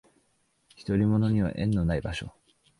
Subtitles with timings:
[0.83, 2.33] 独り者には縁のない場所